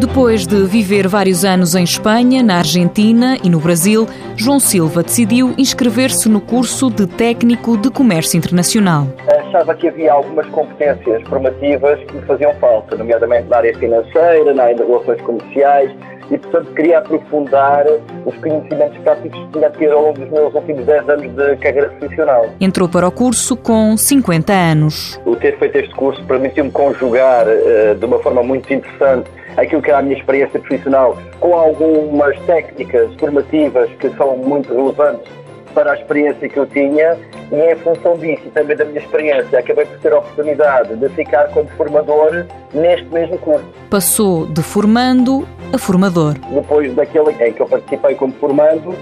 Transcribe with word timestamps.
Depois 0.00 0.46
de 0.46 0.64
viver 0.64 1.06
vários 1.06 1.44
anos 1.44 1.74
em 1.74 1.84
Espanha, 1.84 2.42
na 2.42 2.56
Argentina 2.56 3.36
e 3.44 3.50
no 3.50 3.60
Brasil, 3.60 4.08
João 4.34 4.58
Silva 4.58 5.02
decidiu 5.02 5.52
inscrever-se 5.58 6.26
no 6.26 6.40
curso 6.40 6.88
de 6.88 7.06
técnico 7.06 7.76
de 7.76 7.90
comércio 7.90 8.38
internacional. 8.38 9.06
Achava 9.28 9.74
que 9.74 9.88
havia 9.88 10.14
algumas 10.14 10.46
competências 10.46 11.22
formativas 11.28 12.00
que 12.04 12.18
faziam 12.22 12.54
falta, 12.54 12.96
nomeadamente 12.96 13.46
na 13.50 13.58
área 13.58 13.76
financeira, 13.76 14.54
na 14.54 14.62
área 14.62 14.76
de 14.76 14.82
relações 14.84 15.20
comerciais, 15.20 15.92
e, 16.30 16.38
portanto, 16.38 16.72
queria 16.74 16.98
aprofundar 16.98 17.84
os 18.24 18.36
conhecimentos 18.36 18.98
práticos 18.98 19.38
que 19.38 19.52
tinha 19.52 19.66
adquirido 19.66 19.94
ao 19.94 20.02
longo 20.02 20.20
dos 20.20 20.30
meus 20.30 20.54
últimos 20.54 20.86
10 20.86 21.08
anos 21.08 21.34
de 21.34 21.56
carreira 21.56 21.88
profissional. 21.90 22.46
Entrou 22.60 22.88
para 22.88 23.08
o 23.08 23.12
curso 23.12 23.56
com 23.56 23.96
50 23.96 24.52
anos. 24.52 25.20
O 25.24 25.36
ter 25.36 25.58
feito 25.58 25.76
este 25.76 25.94
curso 25.94 26.22
permitiu-me 26.24 26.70
conjugar 26.70 27.46
uh, 27.46 27.94
de 27.94 28.04
uma 28.04 28.18
forma 28.20 28.42
muito 28.42 28.72
interessante 28.72 29.28
aquilo 29.56 29.82
que 29.82 29.90
era 29.90 29.98
a 29.98 30.02
minha 30.02 30.16
experiência 30.16 30.60
profissional 30.60 31.16
com 31.40 31.54
algumas 31.56 32.38
técnicas 32.40 33.12
formativas 33.18 33.90
que 33.98 34.08
são 34.10 34.36
muito 34.36 34.72
relevantes 34.72 35.40
para 35.74 35.92
a 35.92 35.94
experiência 35.94 36.48
que 36.48 36.58
eu 36.58 36.66
tinha 36.66 37.16
e 37.52 37.56
em 37.56 37.76
função 37.76 38.16
disso 38.16 38.42
e 38.46 38.50
também 38.50 38.76
da 38.76 38.84
minha 38.84 39.00
experiência 39.00 39.58
acabei 39.58 39.86
por 39.86 39.98
ter 39.98 40.12
a 40.12 40.18
oportunidade 40.18 40.96
de 40.96 41.08
ficar 41.10 41.48
como 41.48 41.68
formador 41.70 42.46
neste 42.72 43.06
mesmo 43.06 43.38
curso. 43.38 43.64
Passou 43.88 44.46
de 44.46 44.62
formando 44.62 45.46
a 45.72 45.78
formador. 45.78 46.34
Depois 46.52 46.94
daquele 46.94 47.30
em 47.44 47.52
que 47.52 47.60
eu 47.60 47.66
participei 47.66 48.14
como 48.14 48.32
formando, 48.34 48.94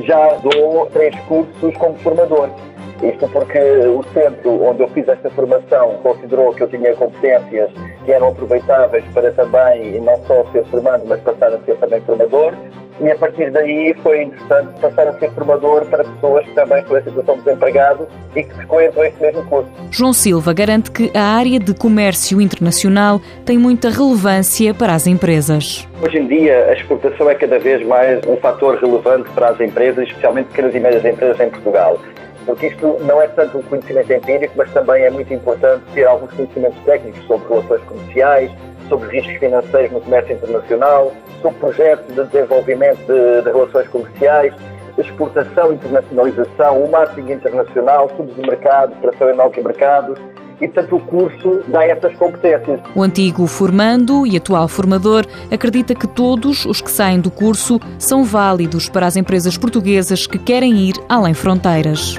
já 0.00 0.34
dou 0.36 0.86
três 0.86 1.14
cursos 1.20 1.76
como 1.76 1.94
formador. 1.98 2.50
Isto 3.02 3.28
porque 3.28 3.58
o 3.58 4.02
centro 4.14 4.62
onde 4.62 4.82
eu 4.82 4.88
fiz 4.88 5.06
esta 5.06 5.28
formação 5.30 5.98
considerou 6.02 6.54
que 6.54 6.62
eu 6.62 6.68
tinha 6.68 6.94
competências 6.94 7.70
que 8.04 8.12
eram 8.12 8.28
aproveitáveis 8.28 9.04
para 9.12 9.30
também 9.32 10.00
não 10.00 10.18
só 10.26 10.44
ser 10.50 10.64
formando, 10.66 11.04
mas 11.06 11.20
passar 11.20 11.52
a 11.52 11.58
ser 11.60 11.76
também 11.76 12.00
formador. 12.00 12.54
E 13.00 13.10
a 13.10 13.16
partir 13.16 13.50
daí 13.50 13.94
foi 14.02 14.22
interessante 14.22 14.80
passar 14.80 15.08
a 15.08 15.18
ser 15.18 15.30
formador 15.32 15.84
para 15.86 16.02
pessoas 16.02 16.46
que 16.46 16.52
também 16.52 16.80
estão 16.80 16.98
em 16.98 17.02
situação 17.02 17.36
de 17.36 17.42
desempregado 17.42 18.08
e 18.34 18.42
que 18.42 18.54
frequentam 18.54 19.04
este 19.04 19.20
mesmo 19.20 19.44
curso. 19.44 19.70
João 19.90 20.12
Silva 20.12 20.54
garante 20.54 20.90
que 20.90 21.10
a 21.14 21.22
área 21.22 21.60
de 21.60 21.74
comércio 21.74 22.40
internacional 22.40 23.20
tem 23.44 23.58
muita 23.58 23.90
relevância 23.90 24.72
para 24.72 24.94
as 24.94 25.06
empresas. 25.06 25.86
Hoje 26.02 26.18
em 26.18 26.26
dia, 26.26 26.66
a 26.70 26.72
exportação 26.72 27.28
é 27.28 27.34
cada 27.34 27.58
vez 27.58 27.86
mais 27.86 28.24
um 28.26 28.36
fator 28.36 28.78
relevante 28.78 29.28
para 29.30 29.48
as 29.48 29.60
empresas, 29.60 30.06
especialmente 30.08 30.46
pequenas 30.46 30.74
e 30.74 30.80
médias 30.80 31.04
empresas 31.04 31.38
em 31.40 31.50
Portugal 31.50 32.00
porque 32.46 32.68
isto 32.68 32.96
não 33.00 33.20
é 33.20 33.26
tanto 33.26 33.58
um 33.58 33.62
conhecimento 33.62 34.12
empírico, 34.12 34.54
mas 34.56 34.72
também 34.72 35.04
é 35.04 35.10
muito 35.10 35.34
importante 35.34 35.82
ter 35.92 36.04
alguns 36.04 36.32
conhecimentos 36.32 36.78
técnicos 36.84 37.22
sobre 37.26 37.48
relações 37.48 37.82
comerciais, 37.82 38.50
sobre 38.88 39.08
riscos 39.08 39.36
financeiros 39.36 39.92
no 39.92 40.00
comércio 40.00 40.34
internacional, 40.34 41.12
sobre 41.42 41.58
projetos 41.58 42.14
de 42.14 42.24
desenvolvimento 42.24 42.98
de, 43.00 43.42
de 43.42 43.50
relações 43.50 43.88
comerciais, 43.88 44.54
exportação, 44.96 45.72
internacionalização, 45.72 46.84
o 46.84 46.90
marketing 46.90 47.32
internacional, 47.32 48.06
estudos 48.06 48.34
de 48.34 48.42
mercado, 48.42 48.92
operação 48.92 49.30
em 49.30 49.36
novos 49.36 49.62
mercados, 49.62 50.18
e, 50.60 50.68
portanto, 50.68 50.96
o 50.96 51.00
curso 51.00 51.62
dá 51.68 51.84
essas 51.84 52.16
competências. 52.16 52.80
O 52.94 53.02
antigo 53.02 53.46
formando 53.46 54.26
e 54.26 54.38
atual 54.38 54.68
formador 54.68 55.26
acredita 55.50 55.94
que 55.94 56.06
todos 56.06 56.64
os 56.64 56.80
que 56.80 56.90
saem 56.90 57.20
do 57.20 57.30
curso 57.30 57.78
são 57.98 58.24
válidos 58.24 58.88
para 58.88 59.06
as 59.06 59.16
empresas 59.16 59.58
portuguesas 59.58 60.26
que 60.26 60.38
querem 60.38 60.74
ir 60.78 60.94
além 61.10 61.34
fronteiras. 61.34 62.18